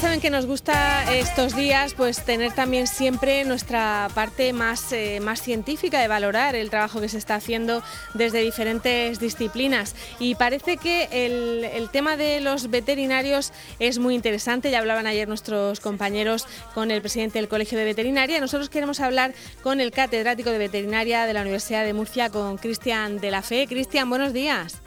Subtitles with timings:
[0.00, 5.42] saben que nos gusta estos días pues tener también siempre nuestra parte más, eh, más
[5.42, 7.82] científica de valorar el trabajo que se está haciendo
[8.14, 9.94] desde diferentes disciplinas.
[10.18, 14.70] Y parece que el, el tema de los veterinarios es muy interesante.
[14.70, 18.40] Ya hablaban ayer nuestros compañeros con el presidente del Colegio de Veterinaria.
[18.40, 23.20] Nosotros queremos hablar con el catedrático de Veterinaria de la Universidad de Murcia, con Cristian
[23.20, 23.66] de la Fe.
[23.66, 24.80] Cristian, buenos días.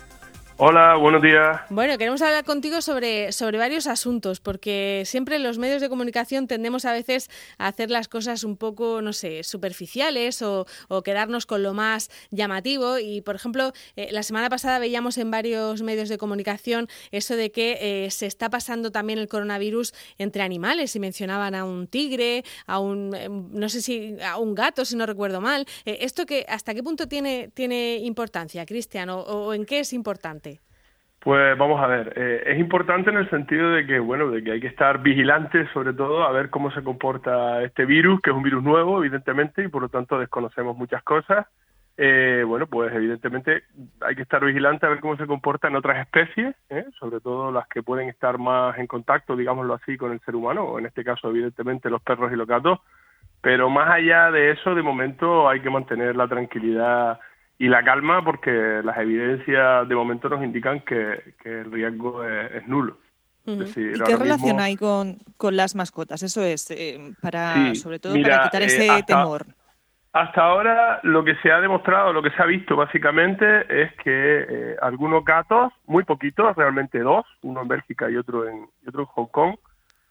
[0.58, 1.62] Hola, buenos días.
[1.72, 6.86] Bueno, queremos hablar contigo sobre, sobre varios asuntos, porque siempre los medios de comunicación tendemos
[6.86, 10.68] a veces a hacer las cosas un poco, no sé, superficiales o,
[11.04, 13.00] quedarnos con lo más llamativo.
[13.00, 17.52] Y, por ejemplo, eh, la semana pasada veíamos en varios medios de comunicación eso de
[17.52, 22.46] que eh, se está pasando también el coronavirus entre animales y mencionaban a un tigre,
[22.68, 25.66] a un, eh, no sé si, a un gato, si no recuerdo mal.
[25.84, 30.44] ¿Esto que, hasta qué punto tiene, tiene importancia, Cristian, o en qué es importante?
[31.24, 34.52] Pues vamos a ver, eh, es importante en el sentido de que, bueno, de que
[34.52, 38.36] hay que estar vigilantes sobre todo a ver cómo se comporta este virus, que es
[38.36, 41.48] un virus nuevo, evidentemente, y por lo tanto desconocemos muchas cosas.
[41.96, 43.64] Eh, bueno, pues evidentemente
[44.02, 46.84] hay que estar vigilante a ver cómo se comporta en otras especies, ¿eh?
[47.00, 50.64] sobre todo las que pueden estar más en contacto, digámoslo así, con el ser humano,
[50.64, 52.80] o en este caso, evidentemente, los perros y los gatos.
[53.40, 57.18] Pero más allá de eso, de momento hay que mantener la tranquilidad
[57.64, 62.98] y la calma porque las evidencias de momento nos indican que, el riesgo es, nulo.
[63.46, 63.58] ¿Y
[64.06, 66.22] qué relación hay con, con, las mascotas?
[66.24, 69.46] Eso es, eh, para sobre todo para quitar eh, ese temor.
[70.12, 74.46] Hasta ahora lo que se ha demostrado, lo que se ha visto básicamente es que
[74.50, 79.04] eh, algunos gatos, muy poquitos, realmente dos, uno en Bélgica y otro en, y otro
[79.04, 79.56] en Hong Kong,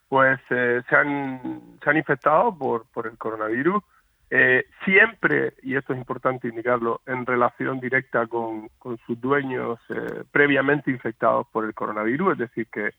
[0.09, 3.83] pues se, han, se han infectado por, por el coronavirus
[4.29, 8.69] eh, siempre, y esto es importante indicarlo, en relación directa con,
[9.05, 12.93] sus dueños eh, previamente infectados por el coronavirus, es decir, que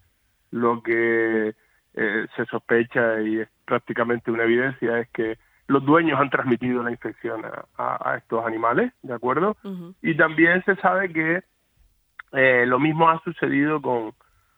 [0.53, 1.55] lo que
[1.95, 6.93] eh, se sospecha y es prácticamente una evidencia es que los dueños han transmitido la
[6.93, 7.43] infección
[7.79, 9.57] a, estos animales, ¿de acuerdo?
[10.03, 11.43] Y también se sabe que
[12.67, 14.13] lo mismo ha sucedido con,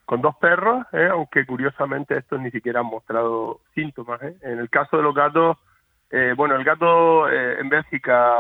[0.05, 4.21] con dos perros, aunque curiosamente estos ni siquiera han mostrado síntomas.
[4.43, 5.57] En el caso de los gatos,
[6.11, 8.35] eh, bueno, el gato eh, en Bélgica,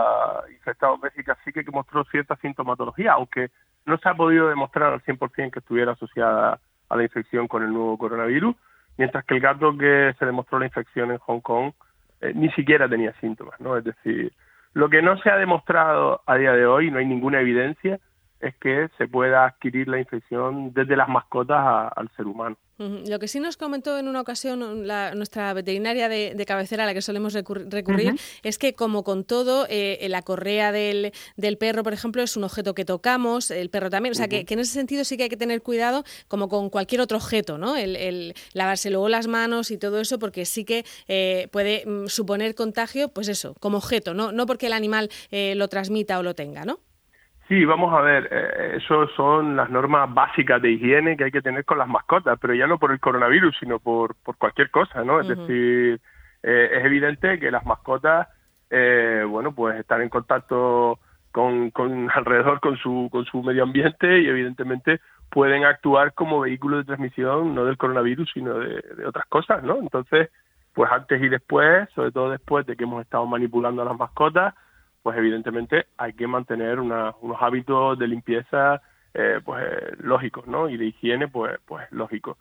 [0.52, 3.50] infectado en Bélgica, sí que mostró cierta sintomatología, aunque
[3.84, 7.72] no se ha podido demostrar al 100% que estuviera asociada a la infección con el
[7.72, 8.54] nuevo coronavirus,
[8.96, 11.72] mientras que el gato que se demostró la infección en Hong Kong
[12.20, 13.76] eh, ni siquiera tenía síntomas, ¿no?
[13.76, 14.32] Es decir,
[14.72, 17.98] lo que no se ha demostrado a día de hoy, no hay ninguna evidencia,
[18.40, 22.56] es que se pueda adquirir la infección desde las mascotas al ser humano.
[22.78, 27.00] Lo que sí nos comentó en una ocasión nuestra veterinaria de, cabecera a la que
[27.00, 31.12] solemos recurrir es que como con todo, eh, la correa del,
[31.58, 34.58] perro, por ejemplo, es un objeto que tocamos, el perro también, o sea que, en
[34.58, 37.76] ese sentido sí que hay que tener cuidado como con cualquier otro objeto, ¿no?
[37.76, 42.54] El, lavarse luego las manos y todo eso porque sí que eh, puede mm, suponer
[42.54, 46.34] contagio, pues eso, como objeto, no, no porque el animal eh, lo transmita o lo
[46.34, 46.78] tenga, ¿no?
[47.48, 51.42] Sí, vamos a ver, eh, eso son las normas básicas de higiene que hay que
[51.42, 55.04] tener con las mascotas, pero ya no por el coronavirus, sino por, por cualquier cosa,
[55.04, 55.20] ¿no?
[55.20, 56.00] Es decir,
[56.42, 58.26] eh, es evidente que las mascotas,
[58.68, 60.98] eh, bueno, pues están en contacto
[61.30, 66.78] con, con alrededor con su, con su medio ambiente y evidentemente pueden actuar como vehículo
[66.78, 69.76] de transmisión no del coronavirus, sino de, de otras cosas, ¿no?
[69.76, 70.30] Entonces,
[70.74, 74.54] pues antes y después, sobre todo después de que hemos estado manipulando a las mascotas,
[75.06, 78.82] pues evidentemente hay que mantener unos hábitos de limpieza
[79.14, 79.64] eh, pues
[80.00, 80.68] lógicos, ¿no?
[80.68, 82.36] Y de higiene, pues, pues lógicos.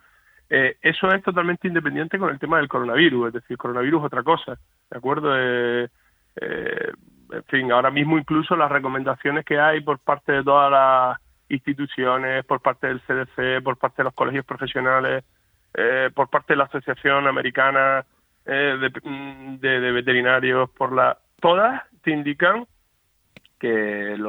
[0.49, 4.23] Eh, eso es totalmente independiente con el tema del coronavirus, es decir, coronavirus es otra
[4.23, 4.57] cosa,
[4.89, 5.31] ¿de acuerdo?
[5.37, 5.87] Eh,
[6.37, 12.45] en fin, ahora mismo incluso las recomendaciones que hay por parte de todas las instituciones,
[12.45, 15.23] por parte del CDC, por parte de los colegios profesionales,
[16.15, 18.07] por parte de la Asociación Americana
[18.43, 18.89] de,
[19.59, 22.65] de, Veterinarios, por la todas te indican
[23.59, 24.25] que el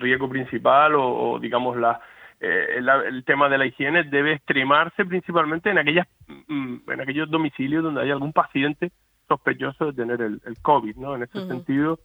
[0.00, 2.00] riesgo principal o, digamos la,
[2.40, 6.06] eh, el tema de la higiene debe extremarse principalmente en aquellas
[6.48, 8.90] mm, en aquellos domicilios donde hay algún paciente
[9.28, 11.14] sospechoso de tener el, COVID, ¿no?
[11.14, 12.00] En ese sentido,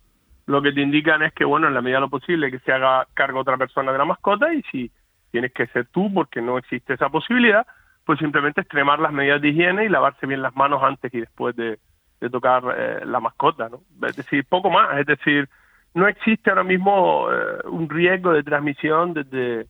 [0.45, 2.71] lo que te indican es que, bueno, en la medida de lo posible que se
[2.71, 4.91] haga cargo otra persona de la mascota y si
[5.31, 7.65] tienes que ser tú porque no existe esa posibilidad,
[8.05, 11.55] pues simplemente extremar las medidas de higiene y lavarse bien las manos antes y después
[11.55, 11.79] de,
[12.19, 13.81] de tocar eh, la mascota, ¿no?
[14.07, 15.49] Es decir, poco más, es decir,
[15.93, 19.67] no existe ahora mismo eh, un riesgo de transmisión desde,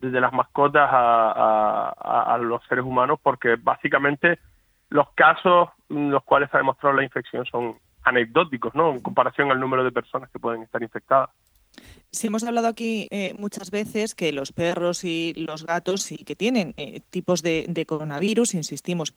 [0.00, 1.94] desde las mascotas a,
[2.34, 4.38] a, los seres humanos porque básicamente
[4.90, 8.92] los casos en los cuales se ha demostrado la infección son anecdóticos, ¿no?
[8.92, 11.30] En comparación al número de personas que pueden estar infectadas.
[12.10, 16.34] Sí, hemos hablado aquí eh, muchas veces que los perros y los gatos sí que
[16.34, 19.14] tienen eh, tipos de, coronavirus, insistimos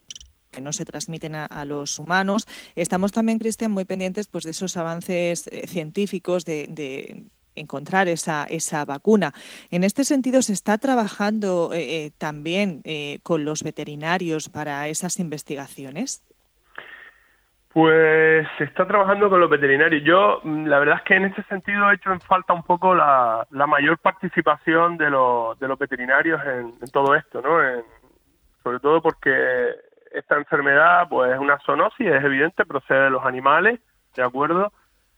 [0.52, 2.48] que no se transmiten a, los humanos.
[2.76, 8.86] Estamos también, Cristian, muy pendientes pues, de esos avances eh, científicos de, encontrar esa, esa
[8.86, 9.34] vacuna.
[9.72, 11.72] En este sentido, ¿se está trabajando
[12.18, 12.82] también
[13.24, 16.24] con los veterinarios para esas investigaciones?
[17.74, 20.04] Pues se está trabajando con los veterinarios.
[20.04, 22.94] Yo, mm, la verdad es que en ese sentido he hecho en falta un poco
[22.94, 27.58] la, mayor participación de, los, de los veterinarios en, todo esto, ¿no?
[28.62, 29.70] sobre todo porque
[30.14, 33.80] esta enfermedad, pues es una zoonosis, es evidente, procede de los animales,
[34.16, 34.72] ¿de acuerdo?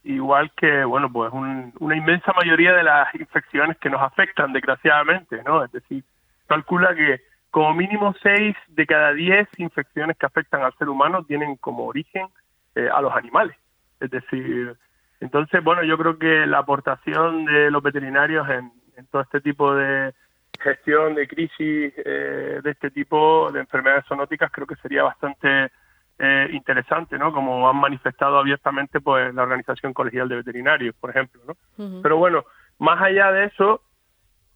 [0.03, 5.63] Igual que, bueno, pues una inmensa mayoría de las infecciones que nos afectan, desgraciadamente, ¿no?
[5.63, 6.03] Es decir,
[6.47, 7.21] calcula que
[7.53, 12.27] como mínimo seis de cada diez infecciones que afectan al ser humano tienen como origen
[12.75, 13.55] eh, a los animales.
[13.99, 14.75] Es decir,
[15.19, 18.71] entonces, bueno, yo creo que la aportación de los veterinarios en,
[19.11, 20.13] todo este tipo de
[20.59, 25.71] gestión de crisis eh, de este tipo de enfermedades zoonóticas creo que sería bastante
[26.19, 27.33] eh, interesante, ¿no?
[27.33, 32.01] Como han manifestado abiertamente pues la Organización Colegial de Veterinarios, por ejemplo, ¿no?
[32.01, 32.45] Pero bueno,
[32.79, 33.81] más allá de eso,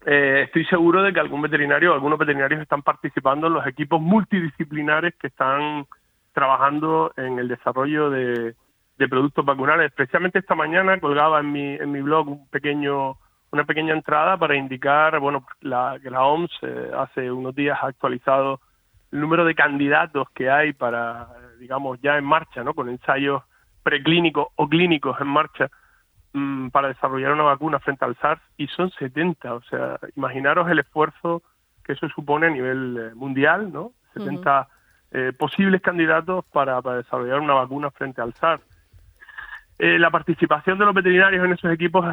[0.04, 5.26] estoy seguro de que algún veterinario, algunos veterinarios están participando en los equipos multidisciplinares que
[5.26, 5.86] están
[6.38, 8.54] trabajando en el desarrollo de,
[9.10, 9.86] productos vacunales.
[9.86, 13.16] Especialmente esta mañana colgaba en mi, en mi blog un pequeño,
[13.50, 17.86] una pequeña entrada para indicar bueno, la, que la OMS eh, hace unos días ha
[17.86, 18.60] actualizado
[19.12, 21.28] el número de candidatos que hay para,
[21.58, 22.74] digamos, ya en marcha, ¿no?
[22.74, 23.42] con ensayos
[23.82, 25.70] preclínicos o clínicos en marcha
[26.34, 29.54] mm, para desarrollar una vacuna frente al SARS y son 70.
[29.54, 31.42] O sea, imaginaros el esfuerzo
[31.84, 33.92] que eso supone a nivel eh, mundial, ¿no?
[34.12, 34.68] 70
[35.10, 38.62] eh, posibles candidatos para, desarrollar una vacuna frente al SARS.
[39.78, 42.04] Eh, la participación de los veterinarios en esos equipos,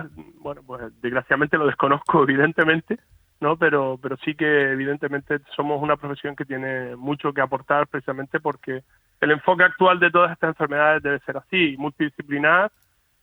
[0.46, 3.00] bueno, pues desgraciadamente lo desconozco evidentemente,
[3.40, 3.58] ¿no?
[3.58, 8.84] Pero, pero sí que evidentemente somos una profesión que tiene mucho que aportar precisamente porque
[9.22, 12.72] el enfoque actual de todas estas enfermedades debe ser así, multidisciplinar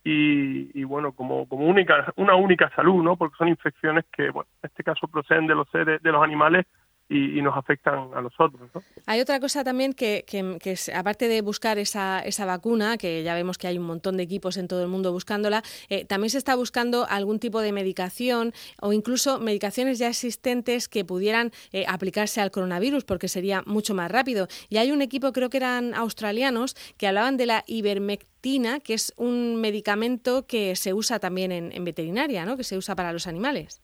[0.04, 3.16] y, bueno, como, como única, una única salud, ¿no?
[3.16, 6.66] Porque son infecciones que, bueno, en este caso proceden de los seres, de los animales
[7.12, 8.70] y, nos afectan a nosotros.
[9.06, 13.58] Hay otra cosa también que, que, aparte de buscar esa, esa, vacuna, que ya vemos
[13.58, 16.54] que hay un montón de equipos en todo el mundo buscándola, eh, también se está
[16.54, 22.50] buscando algún tipo de medicación o incluso medicaciones ya existentes que pudieran eh, aplicarse al
[22.50, 24.48] coronavirus porque sería mucho más rápido.
[24.68, 29.12] Y hay un equipo, creo que eran australianos, que hablaban de la ivermectina, que es
[29.16, 32.56] un medicamento que se usa también en, en veterinaria, ¿no?
[32.56, 33.82] que se usa para los animales.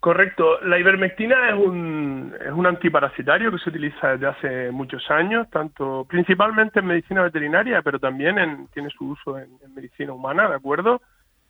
[0.00, 0.58] Correcto.
[0.62, 6.06] La ivermectina es un, es un antiparasitario que se utiliza desde hace muchos años, tanto
[6.08, 11.02] principalmente en medicina veterinaria, pero también en, tiene su uso en, medicina humana, ¿de acuerdo?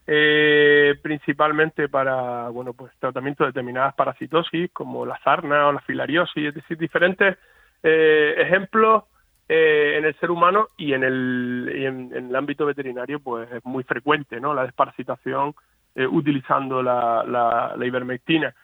[0.05, 6.49] Eh, principalmente para bueno pues tratamiento de determinadas parasitosis como la sarna o la filariosis,
[6.49, 7.39] es decir, diferentes
[7.85, 9.05] eh, ejemplos
[9.49, 13.65] eh, en el ser humano y en el, en, en el ámbito veterinario pues es
[13.65, 14.55] muy frecuente, ¿no?
[14.55, 15.55] La desparasitación
[15.95, 18.55] eh, utilizando la, la, ivermectina.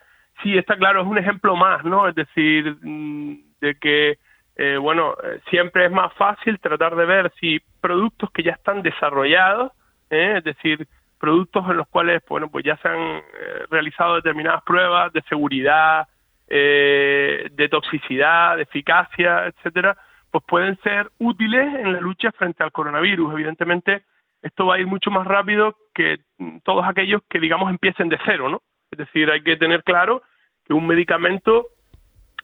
[0.42, 2.06] Sí, está claro, es un ejemplo más, ¿no?
[2.08, 4.18] Es decir, mm, de que,
[4.56, 8.82] eh, bueno, eh, siempre es más fácil tratar de ver si productos que ya están
[8.82, 9.72] desarrollados,
[10.08, 10.86] es decir,
[11.18, 13.22] productos en los cuales, bueno, pues ya se han
[13.70, 16.06] realizado determinadas pruebas de seguridad,
[16.46, 19.96] de toxicidad, de eficacia, etcétera,
[20.30, 23.32] pues pueden ser útiles en la lucha frente al coronavirus.
[23.32, 24.04] Evidentemente,
[24.46, 26.18] esto va a ir mucho más rápido que
[26.64, 28.62] todos aquellos que, digamos, empiecen de cero, ¿no?
[28.90, 30.22] Es decir, hay que tener claro
[30.64, 31.68] que un medicamento,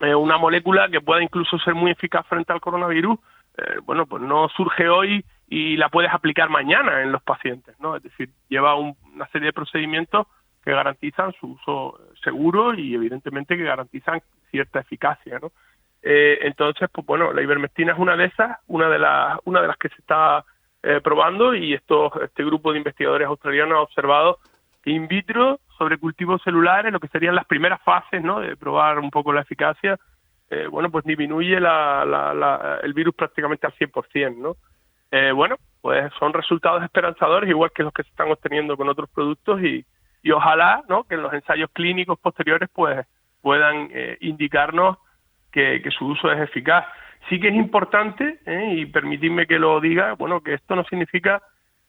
[0.01, 3.19] eh, una molécula que pueda incluso ser muy eficaz frente al coronavirus,
[3.59, 7.95] eh, bueno, pues no surge hoy y la puedes aplicar mañana en los pacientes, ¿no?
[7.97, 10.27] Es decir, lleva una serie de procedimientos
[10.65, 15.53] que garantizan su uso seguro y evidentemente que garantizan cierta eficacia, ¿no?
[16.03, 19.69] Eh, entonces, pues bueno, la ivermectina es una de esas, una de las, una de
[19.69, 20.45] las que se está
[20.85, 24.39] eh, probando y esto, este grupo de investigadores australianos ha observado
[24.85, 28.41] in vitro sobre cultivos celulares, lo que serían las primeras fases ¿no?
[28.41, 29.97] de probar un poco la eficacia,
[30.51, 34.57] eh, bueno, pues disminuye la, el virus prácticamente al 100%, ¿no?
[35.13, 39.09] Eh, bueno, pues son resultados esperanzadores, igual que los que se están obteniendo con otros
[39.11, 39.85] productos y,
[40.23, 41.05] y ojalá, ¿no?
[41.05, 43.07] Que en los ensayos clínicos posteriores, pues
[43.41, 44.99] puedan indicarnos
[45.51, 46.87] que, que su uso es eficaz.
[47.29, 48.75] Sí que es importante, ¿eh?
[48.77, 51.43] y permitidme que lo diga, bueno, que esto no significa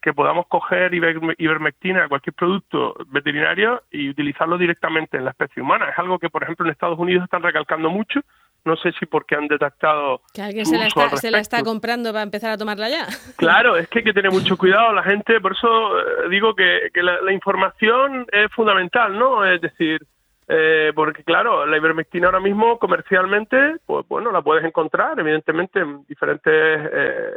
[0.04, 5.90] que podamos coger ivermectina, cualquier producto veterinario y utilizarlo directamente en la especie humana.
[5.90, 8.20] Es algo que, por ejemplo, en Estados Unidos están recalcando mucho,
[8.66, 12.58] no sé si porque han detectado que alguien se la, está, comprando para empezar a
[12.58, 13.08] tomarla ya.
[13.38, 16.90] Claro, es que hay que tener mucho cuidado la gente, por eso eh, digo que,
[17.02, 19.46] la, información es fundamental, ¿no?
[19.46, 20.06] Es decir,
[20.48, 26.06] eh, porque claro, la ivermectina ahora mismo comercialmente, pues bueno, la puedes encontrar evidentemente en
[26.06, 27.32] diferentes eh,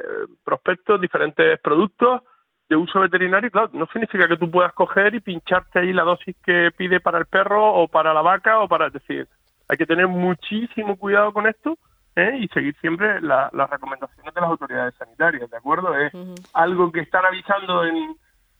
[0.44, 2.22] prospectos, diferentes productos
[2.68, 6.34] de uso veterinario, claro, no significa que tú puedas coger y pincharte ahí la dosis
[6.44, 9.28] que pide para el perro o para la vaca o para, es decir,
[9.68, 11.78] hay que tener muchísimo cuidado con esto
[12.16, 12.38] ¿eh?
[12.40, 15.96] y seguir siempre las recomendaciones de las autoridades sanitarias, ¿de acuerdo?
[15.96, 16.12] Es
[16.54, 18.16] algo que están avisando en,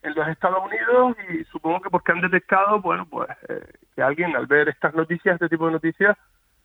[0.06, 4.34] en los Estados Unidos y supongo que porque han detectado, bueno, pues eh, que alguien
[4.36, 6.16] al ver estas noticias, este tipo de noticias,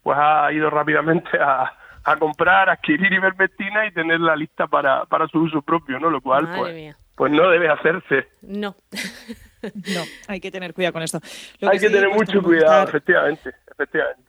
[0.03, 5.39] pues ha ido rápidamente a, a comprar, adquirir ivermectina y tenerla lista para, para su
[5.39, 6.09] uso propio, ¿no?
[6.09, 8.27] Lo cual, pues, pues no debe hacerse.
[8.41, 8.75] No.
[9.61, 11.19] no, hay que tener cuidado con esto.
[11.61, 13.51] hay que, tener mucho cuidado, efectivamente.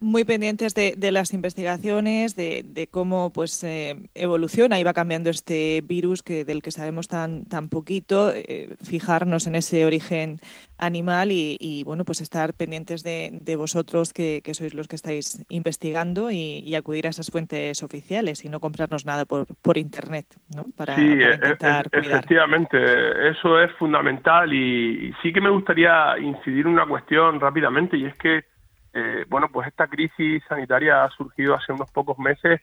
[0.00, 6.22] Muy pendientes de, las investigaciones, de, cómo pues eh, evoluciona y va cambiando este virus
[6.22, 10.40] que del que sabemos tan tan poquito, eh, fijarnos en ese origen
[10.78, 16.74] animal y, bueno pues estar pendientes de, vosotros que, sois los que estáis investigando y,
[16.74, 20.64] acudir a esas fuentes oficiales y no comprarnos nada por, por internet, ¿no?
[20.76, 26.72] Para, sí, e, e, efectivamente, eso es fundamental y sí que me gustaría incidir en
[26.72, 28.51] una cuestión rápidamente y es que
[28.94, 32.60] eh, bueno, pues esta crisis sanitaria ha surgido hace unos pocos meses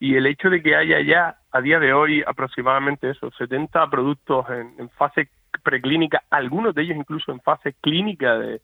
[0.00, 4.46] y el hecho de que haya ya a día de hoy aproximadamente esos 70 productos
[4.50, 5.28] en, fase
[5.62, 8.60] preclínica, algunos de ellos incluso en fase clínica de,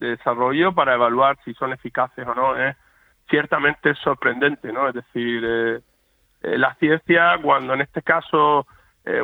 [0.00, 2.76] desarrollo para evaluar si son eficaces o no, es
[3.30, 4.88] ciertamente sorprendente, ¿no?
[4.88, 5.80] Es decir, eh,
[6.42, 8.66] eh, la ciencia, cuando en este caso,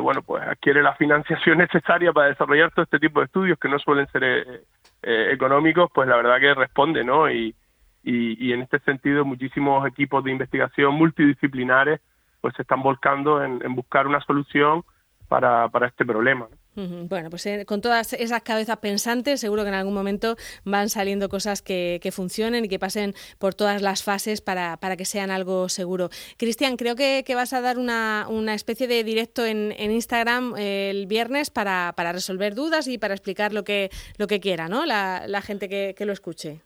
[0.01, 3.77] bueno, pues adquiere la financiación necesaria para desarrollar todo este tipo de estudios que no
[3.77, 4.63] suelen ser
[5.03, 7.29] eh, económicos, pues la verdad que responde, ¿no?
[7.29, 7.55] Y,
[8.03, 12.01] y, en este sentido muchísimos equipos de investigación multidisciplinares
[12.41, 14.83] pues se están volcando en, buscar una solución
[15.29, 16.47] para, para este problema.
[16.75, 21.29] Bueno, pues eh, con todas esas cabezas pensantes, seguro que en algún momento van saliendo
[21.29, 25.29] cosas que, que funcionen y que pasen por todas las fases para, para que sean
[25.29, 26.09] algo seguro.
[26.37, 30.89] Cristian, creo que, vas a dar una, una especie de directo en, en Instagram eh,
[30.89, 34.85] el viernes para, para, resolver dudas y para explicar lo que, lo que quiera, ¿no?
[34.85, 36.61] La, la gente que, que lo escuche.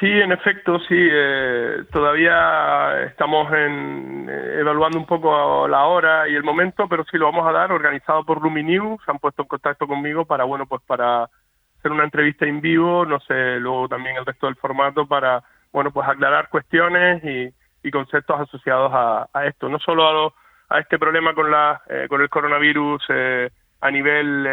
[0.00, 0.94] Sí, en efecto, sí.
[0.96, 7.18] Eh, todavía estamos en, eh, evaluando un poco la hora y el momento, pero sí
[7.18, 9.00] lo vamos a dar organizado por Luminews.
[9.04, 13.04] Se han puesto en contacto conmigo para, bueno, pues para hacer una entrevista en vivo,
[13.06, 17.52] no sé, luego también el resto del formato para, bueno, pues aclarar cuestiones y,
[17.90, 22.28] conceptos asociados a, esto, no solo a, a este problema con la eh, con el
[22.28, 23.02] coronavirus
[23.80, 24.46] a nivel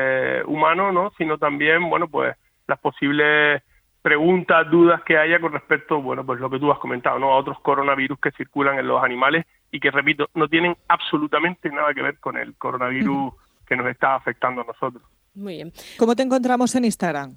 [0.46, 1.12] humano, ¿no?
[1.18, 2.34] Sino también, bueno, pues
[2.66, 3.62] las posibles
[4.06, 7.32] preguntas, dudas que haya con respecto, bueno, pues lo que tú has comentado, ¿no?
[7.32, 11.92] A otros coronavirus que circulan en los animales y que, repito, no tienen absolutamente nada
[11.92, 13.34] que ver con el coronavirus
[13.66, 15.02] que nos está afectando a nosotros.
[15.34, 15.72] Muy bien.
[15.98, 17.36] ¿Cómo te encontramos en Instagram?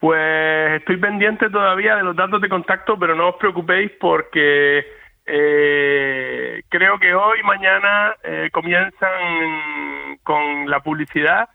[0.00, 4.86] Pues estoy pendiente todavía de los datos de contacto, pero no os preocupéis porque
[5.26, 11.50] eh, creo que hoy, mañana eh, comienzan con la publicidad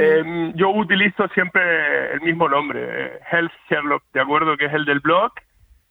[0.00, 4.84] Em, yo utilizo siempre el mismo nombre, eh, Health Sherlock, de acuerdo, que es el
[4.84, 5.32] del blog,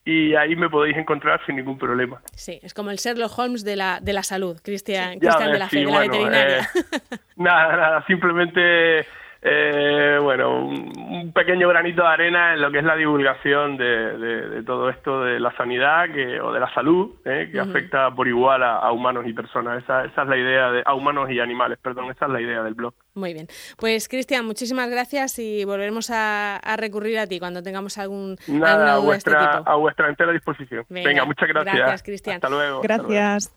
[0.03, 2.21] y ahí me podéis encontrar sin ningún problema.
[2.33, 5.85] Sí, es como el Sherlock Holmes de la, de la salud, Cristian, de la, de
[5.85, 6.59] la veterinaria.
[6.59, 9.05] Eh, nada, nada, simplemente
[9.43, 14.89] eh, bueno, un, pequeño granito de arena en lo que es la divulgación de, todo
[14.89, 18.91] esto de la sanidad que, o de la salud, eh, que afecta por igual a,
[18.91, 19.81] humanos y personas.
[19.81, 22.61] Esa, esa, es la idea de, a humanos y animales, perdón, esa es la idea
[22.61, 22.93] del blog.
[23.15, 23.47] Muy bien.
[23.77, 28.97] Pues Cristian, muchísimas gracias y volveremos a, recurrir a ti cuando tengamos algún Nada, a
[28.99, 30.85] vuestra, este a vuestra entera disposición.
[30.89, 31.75] Venga, muchas gracias.
[31.75, 32.35] Gracias, Cristian.
[32.35, 32.81] Hasta luego.
[32.81, 33.49] Gracias.